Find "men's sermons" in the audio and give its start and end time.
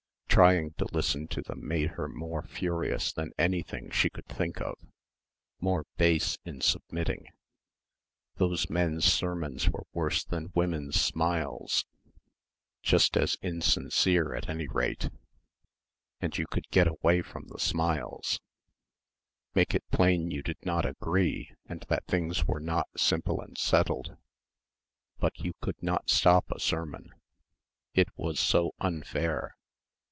8.69-9.69